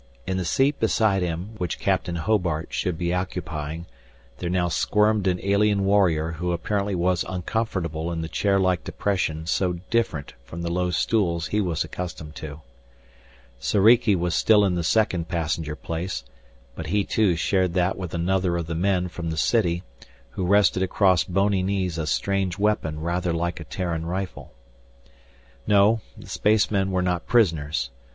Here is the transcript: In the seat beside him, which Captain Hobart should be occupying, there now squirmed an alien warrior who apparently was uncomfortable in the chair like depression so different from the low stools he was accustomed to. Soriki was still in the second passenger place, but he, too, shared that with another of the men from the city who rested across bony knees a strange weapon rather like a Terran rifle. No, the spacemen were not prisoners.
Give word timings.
In 0.25 0.37
the 0.37 0.45
seat 0.45 0.79
beside 0.79 1.21
him, 1.21 1.51
which 1.59 1.77
Captain 1.79 2.15
Hobart 2.15 2.73
should 2.73 2.97
be 2.97 3.13
occupying, 3.13 3.85
there 4.39 4.49
now 4.49 4.67
squirmed 4.67 5.27
an 5.27 5.39
alien 5.43 5.85
warrior 5.85 6.31
who 6.37 6.53
apparently 6.53 6.95
was 6.95 7.23
uncomfortable 7.29 8.11
in 8.11 8.21
the 8.21 8.27
chair 8.27 8.59
like 8.59 8.83
depression 8.83 9.45
so 9.45 9.73
different 9.91 10.33
from 10.43 10.63
the 10.63 10.71
low 10.73 10.89
stools 10.89 11.45
he 11.49 11.61
was 11.61 11.83
accustomed 11.83 12.33
to. 12.37 12.61
Soriki 13.59 14.15
was 14.15 14.33
still 14.33 14.65
in 14.65 14.73
the 14.73 14.81
second 14.83 15.27
passenger 15.27 15.75
place, 15.75 16.23
but 16.73 16.87
he, 16.87 17.03
too, 17.03 17.35
shared 17.35 17.75
that 17.75 17.95
with 17.95 18.15
another 18.15 18.57
of 18.57 18.65
the 18.65 18.73
men 18.73 19.07
from 19.07 19.29
the 19.29 19.37
city 19.37 19.83
who 20.31 20.47
rested 20.47 20.81
across 20.81 21.23
bony 21.23 21.61
knees 21.61 21.99
a 21.99 22.07
strange 22.07 22.57
weapon 22.57 22.99
rather 23.01 23.31
like 23.31 23.59
a 23.59 23.63
Terran 23.65 24.07
rifle. 24.07 24.51
No, 25.67 26.01
the 26.17 26.27
spacemen 26.27 26.89
were 26.89 27.03
not 27.03 27.27
prisoners. 27.27 27.91